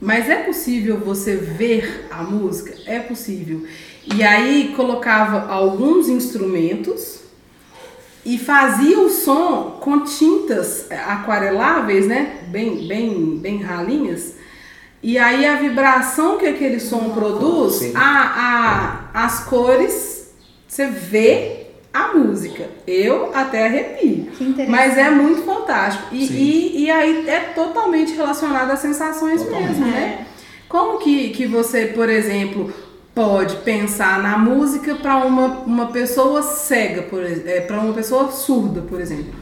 [0.00, 2.74] Mas é possível você ver a música?
[2.86, 3.66] É possível.
[4.14, 7.20] E aí colocava alguns instrumentos
[8.24, 12.40] e fazia o som com tintas aquareláveis, né?
[12.48, 14.34] Bem, bem, bem ralinhas.
[15.02, 20.34] E aí a vibração que aquele som produz, a, a, as cores,
[20.66, 22.68] você vê a música.
[22.86, 24.28] Eu até arrepio.
[24.68, 26.08] Mas é muito fantástico.
[26.12, 29.68] E, e, e, aí é totalmente relacionado às sensações totalmente.
[29.68, 30.18] mesmo, né?
[30.20, 30.26] É.
[30.68, 32.72] Como que, que você, por exemplo,
[33.16, 38.82] pode pensar na música para uma, uma pessoa cega, por é, para uma pessoa surda,
[38.82, 39.32] por exemplo.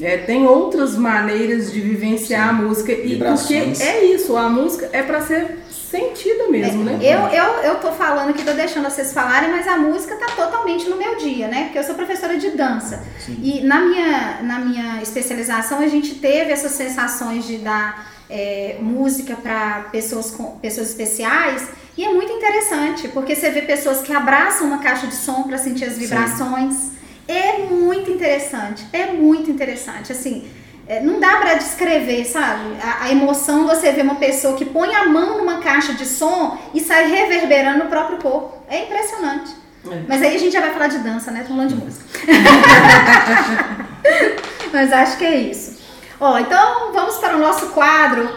[0.00, 2.48] É, tem outras maneiras de vivenciar Sim.
[2.48, 6.98] a música e porque é isso, a música é para ser sentida mesmo, é, né?
[7.02, 10.88] Eu, eu, eu tô falando aqui, tô deixando vocês falarem, mas a música tá totalmente
[10.88, 11.64] no meu dia, né?
[11.64, 13.04] Porque eu sou professora de dança.
[13.18, 13.38] Sim.
[13.42, 19.36] E na minha, na minha especialização a gente teve essas sensações de dar é, música
[19.36, 24.66] para pessoas, com, pessoas especiais e é muito interessante, porque você vê pessoas que abraçam
[24.66, 26.74] uma caixa de som para sentir as vibrações.
[26.74, 26.92] Sim.
[27.28, 30.10] É muito interessante, é muito interessante.
[30.10, 30.50] Assim,
[30.88, 32.76] é, não dá para descrever, sabe?
[32.82, 36.04] A, a, emoção de você ver uma pessoa que põe a mão numa caixa de
[36.04, 38.58] som e sai reverberando no próprio corpo.
[38.68, 39.52] É impressionante.
[39.88, 40.02] É.
[40.08, 41.42] Mas aí a gente já vai falar de dança, né?
[41.42, 42.04] Tô falando de música.
[44.72, 45.79] Mas acho que é isso.
[46.20, 48.28] Ó, então vamos para o nosso quadro,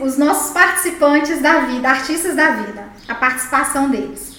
[0.00, 4.38] os nossos participantes da vida, artistas da vida, a participação deles.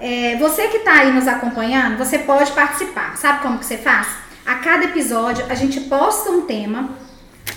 [0.00, 3.16] É, você que está aí nos acompanhando, você pode participar.
[3.18, 4.08] Sabe como que você faz?
[4.46, 6.90] A cada episódio a gente posta um tema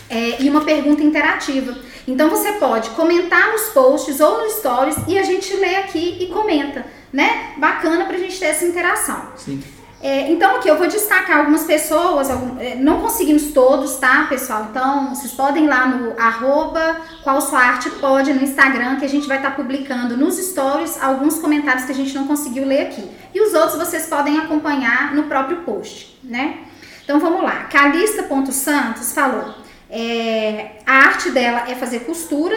[0.09, 1.73] é, e uma pergunta interativa.
[2.05, 6.27] Então você pode comentar nos posts ou nos stories e a gente lê aqui e
[6.27, 7.53] comenta, né?
[7.57, 9.29] Bacana a gente ter essa interação.
[9.37, 9.61] Sim.
[10.01, 12.29] É, então aqui eu vou destacar algumas pessoas,
[12.59, 14.67] é, não conseguimos todos, tá, pessoal?
[14.69, 19.09] Então vocês podem ir lá no arroba qual sua arte pode no Instagram, que a
[19.09, 22.87] gente vai estar tá publicando nos stories alguns comentários que a gente não conseguiu ler
[22.87, 23.09] aqui.
[23.33, 26.59] E os outros vocês podem acompanhar no próprio post, né?
[27.03, 27.63] Então vamos lá.
[27.63, 29.55] Calista.santos falou:
[29.89, 32.55] é, a arte dela é fazer costura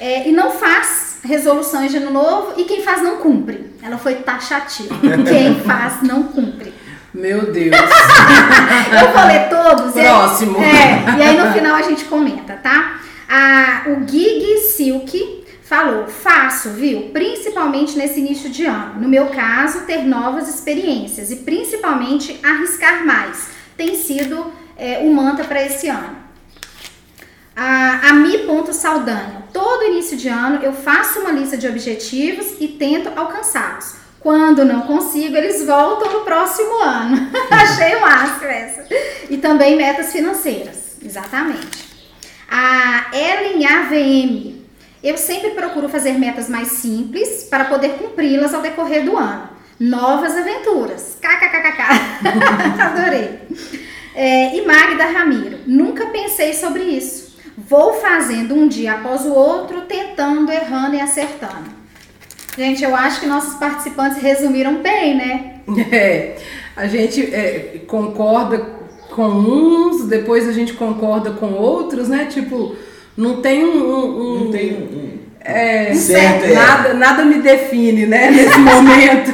[0.00, 3.72] é, e não faz resoluções de ano novo e quem faz não cumpre.
[3.82, 4.94] Ela foi taxativa.
[5.26, 6.72] quem faz não cumpre.
[7.12, 7.74] Meu Deus.
[7.76, 9.92] eu falei todos.
[9.92, 10.60] Próximo.
[10.60, 13.00] E aí, é, e aí no final a gente comenta, tá?
[13.28, 17.10] A, o Gig Silk falou: faço, viu?
[17.12, 19.00] Principalmente nesse início de ano.
[19.00, 23.48] No meu caso, ter novas experiências e principalmente arriscar mais.
[23.76, 26.27] Tem sido é, o mantra para esse ano
[27.58, 29.42] a, a Mi Ponto Saldanha.
[29.52, 33.96] Todo início de ano eu faço uma lista de objetivos e tento alcançá-los.
[34.20, 37.28] Quando não consigo, eles voltam no próximo ano.
[37.50, 38.86] Achei o máximo essa.
[39.28, 40.98] E também metas financeiras.
[41.04, 41.88] Exatamente.
[42.48, 44.58] A Ellen AVM.
[45.02, 49.48] Eu sempre procuro fazer metas mais simples para poder cumpri-las ao decorrer do ano.
[49.80, 51.16] Novas aventuras.
[51.20, 51.82] KKKKK.
[52.82, 53.40] Adorei.
[54.14, 55.58] É, e Magda Ramiro.
[55.66, 57.27] Nunca pensei sobre isso
[57.66, 61.78] Vou fazendo um dia após o outro, tentando, errando e acertando.
[62.56, 65.54] Gente, eu acho que nossos participantes resumiram bem, né?
[65.92, 66.36] É,
[66.76, 68.58] a gente é, concorda
[69.10, 72.26] com uns, depois a gente concorda com outros, né?
[72.26, 72.76] Tipo,
[73.16, 73.90] não tem um.
[73.90, 75.18] um não tem um.
[75.40, 76.54] É, certo, é.
[76.54, 79.32] nada, nada me define, né, nesse momento.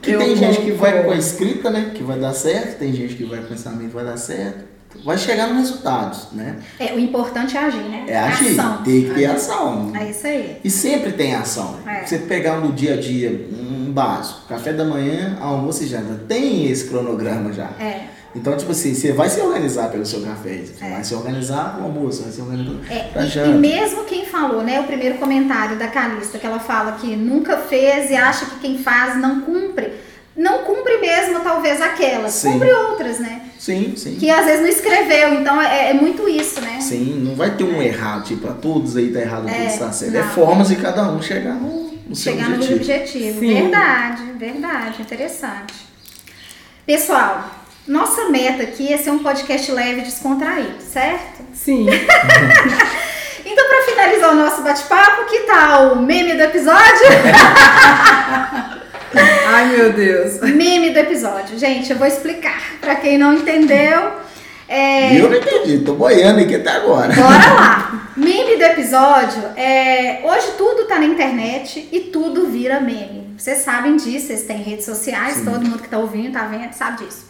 [0.00, 1.92] Que tem gente que vai com a escrita, né?
[1.94, 5.18] Que vai dar certo, tem gente que vai com o pensamento vai dar certo vai
[5.18, 6.56] chegar nos resultados, né?
[6.78, 8.04] É, o importante é agir, né?
[8.08, 8.82] É agir, ação.
[8.82, 9.92] tem que ter ação.
[9.94, 10.60] É isso aí.
[10.62, 11.78] E sempre tem ação.
[11.86, 12.04] É.
[12.04, 16.70] Você pegar no dia a dia um básico, café da manhã, almoço e janta, tem
[16.70, 17.70] esse cronograma já.
[17.80, 18.16] É.
[18.36, 20.90] Então, tipo assim, você vai se organizar pelo seu café, você é.
[20.90, 23.48] vai se organizar o almoço, vai se organizar é, pra e, janta.
[23.48, 27.56] E mesmo quem falou, né, o primeiro comentário da Calista, que ela fala que nunca
[27.56, 29.90] fez e acha que quem faz não cumpre,
[30.36, 32.52] não cumpre mesmo, talvez, aquelas, sim.
[32.52, 33.45] cumpre outras, né?
[33.58, 34.16] Sim, sim.
[34.16, 36.80] Que às vezes não escreveu, então é, é muito isso, né?
[36.80, 39.92] Sim, não vai ter um errado, tipo, a todos aí tá errado, é, tudo está
[39.92, 40.14] certo.
[40.14, 40.28] É não.
[40.28, 42.74] É formas de cada um chegar no, no chegar seu objetivo.
[42.74, 43.40] no objetivo.
[43.40, 43.54] Sim.
[43.54, 45.74] Verdade, verdade, interessante.
[46.86, 47.50] Pessoal,
[47.86, 51.44] nossa meta aqui é ser um podcast leve e descontraído, certo?
[51.54, 51.86] Sim.
[53.46, 57.06] então, para finalizar o nosso bate-papo, que tal o meme do episódio?
[59.46, 60.40] Ai, meu Deus.
[60.40, 61.58] Meme do episódio.
[61.58, 62.78] Gente, eu vou explicar.
[62.80, 64.12] Para quem não entendeu.
[64.68, 65.20] É...
[65.20, 67.14] Eu não entendi, tô boiando aqui até agora.
[67.14, 68.10] Bora lá.
[68.16, 70.22] Meme do episódio é.
[70.24, 73.34] Hoje tudo tá na internet e tudo vira meme.
[73.38, 75.44] Vocês sabem disso, vocês têm redes sociais, Sim.
[75.44, 77.26] todo mundo que tá ouvindo, tá vendo, sabe disso.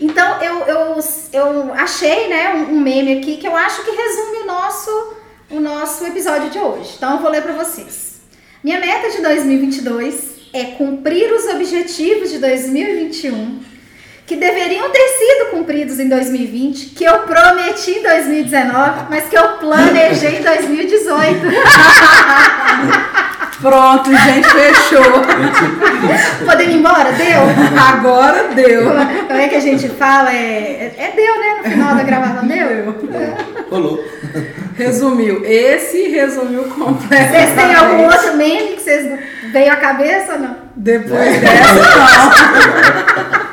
[0.00, 0.98] Então eu, eu,
[1.32, 5.14] eu achei né, um, um meme aqui que eu acho que resume o nosso,
[5.50, 6.94] o nosso episódio de hoje.
[6.96, 8.20] Então eu vou ler para vocês.
[8.62, 13.60] Minha meta de 2022 é cumprir os objetivos de 2021
[14.24, 19.48] que deveriam ter sido cumpridos em 2020, que eu prometi em 2019, mas que eu
[19.58, 21.40] planejei em 2018.
[23.60, 25.22] Pronto, gente, fechou.
[26.44, 27.12] Podemos ir embora?
[27.12, 27.40] Deu?
[27.80, 28.90] Agora deu.
[29.26, 30.34] Como é que a gente fala?
[30.34, 31.56] É, é deu, né?
[31.58, 32.94] No final da gravação, deu?
[33.70, 34.04] Rolou.
[34.76, 35.44] Resumiu.
[35.44, 37.30] Esse resumiu completamente.
[37.30, 39.06] Vocês têm algum outro meme que vocês
[39.54, 40.56] veio à cabeça ou não?
[40.74, 43.44] Depois dessa, não.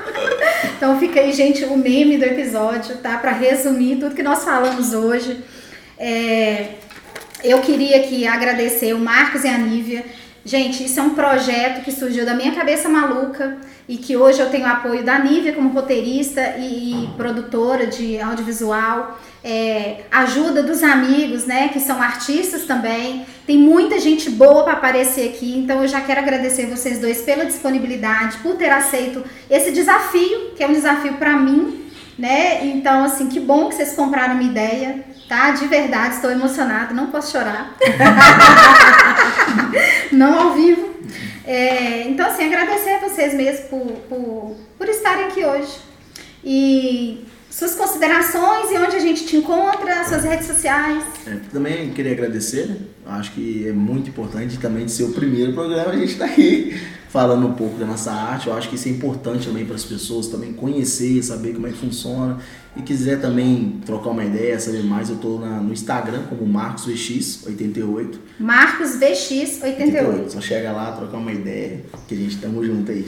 [0.75, 3.17] Então fica aí, gente, o meme do episódio, tá?
[3.17, 5.43] Para resumir tudo que nós falamos hoje.
[5.99, 6.69] É,
[7.43, 10.03] eu queria aqui agradecer o Marcos e a Nívia
[10.43, 14.49] Gente, isso é um projeto que surgiu da minha cabeça maluca e que hoje eu
[14.49, 21.69] tenho apoio da Nívia como roteirista e, produtora de audiovisual, é, ajuda dos amigos, né,
[21.69, 23.23] que são artistas também.
[23.45, 27.45] Tem muita gente boa para aparecer aqui, então eu já quero agradecer vocês dois pela
[27.45, 31.80] disponibilidade, por ter aceito esse desafio, que é um desafio para mim,
[32.21, 32.63] né?
[32.67, 35.49] Então, assim, que bom que vocês compraram uma ideia, tá?
[35.51, 37.75] De verdade, estou emocionada, não posso chorar.
[40.13, 40.91] não ao vivo.
[41.47, 45.79] É, então, assim, agradecer a vocês mesmo por, por, por estarem aqui hoje.
[46.43, 48.77] E suas considerações e
[49.11, 51.03] gente te encontra, suas redes sociais.
[51.27, 52.77] É, também queria agradecer, né?
[53.05, 56.79] Acho que é muito importante também de ser o primeiro programa, a gente está aqui
[57.09, 58.47] falando um pouco da nossa arte.
[58.47, 61.71] Eu acho que isso é importante também para as pessoas também conhecer, saber como é
[61.71, 62.37] que funciona.
[62.75, 68.15] E quiser também trocar uma ideia, saber mais, eu estou no Instagram como MarcosVX88.
[68.39, 70.29] MarcosVX88.
[70.29, 73.05] Só chega lá, trocar uma ideia, que a gente estamos junto aí.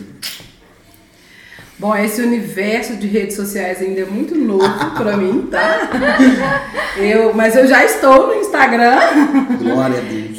[1.83, 6.69] Bom, esse universo de redes sociais ainda é muito novo para mim, tá?
[6.95, 8.97] Eu, mas eu já estou no Instagram.
[9.61, 10.37] Glória a Deus.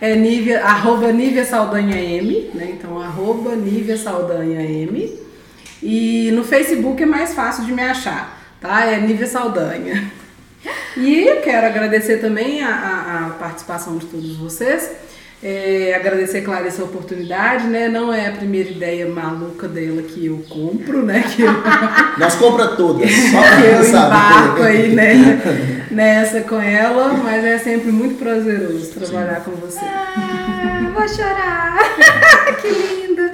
[0.00, 2.70] É, é Nívia, arroba Nívia Saldanha M, né?
[2.72, 5.20] Então, arroba Nívia Saldanha M.
[5.82, 8.86] E no Facebook é mais fácil de me achar, tá?
[8.86, 10.10] É Nívia Saldanha.
[10.96, 14.90] E eu quero agradecer também a, a, a participação de todos vocês.
[15.44, 17.88] É, agradecer, Clara, essa oportunidade, né?
[17.88, 21.24] Não é a primeira ideia maluca dela que eu compro, né?
[21.34, 21.52] Que eu,
[22.16, 25.40] Nós compra todas, só que eu embarco aí né,
[25.90, 29.80] nessa com ela, mas é sempre muito prazeroso trabalhar com você.
[30.92, 31.78] Vou chorar.
[32.60, 33.30] que lindo.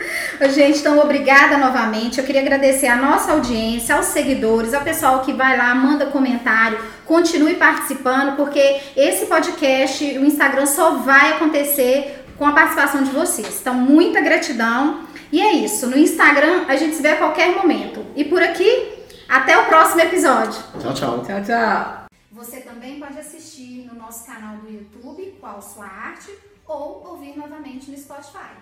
[0.50, 2.18] Gente, então obrigada novamente.
[2.18, 6.78] Eu queria agradecer a nossa audiência, aos seguidores, ao pessoal que vai lá, manda comentário,
[7.04, 13.60] continue participando, porque esse podcast, o Instagram só vai acontecer com a participação de vocês.
[13.60, 15.00] Então, muita gratidão.
[15.32, 15.86] E é isso.
[15.88, 18.06] No Instagram a gente se vê a qualquer momento.
[18.14, 18.92] E por aqui,
[19.28, 20.62] até o próximo episódio.
[20.80, 21.24] Tchau, tchau.
[21.26, 22.06] Tchau, tchau.
[22.32, 26.30] Você também pode assistir no nosso canal do YouTube, Qual Sua Arte,
[26.68, 28.54] ou ouvir novamente no Spotify.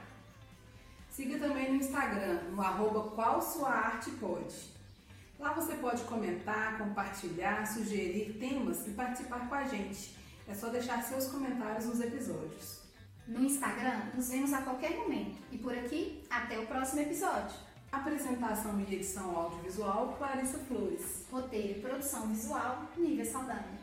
[1.11, 3.12] Siga também no Instagram, no arroba
[5.38, 10.16] Lá você pode comentar, compartilhar, sugerir temas e participar com a gente.
[10.48, 12.80] É só deixar seus comentários nos episódios.
[13.26, 15.36] No Instagram, nos vemos a qualquer momento.
[15.50, 17.57] E por aqui, até o próximo episódio.
[17.90, 21.26] Apresentação e edição audiovisual, Clarissa Flores.
[21.30, 23.76] Roteiro e produção visual, Nívia Saldanha.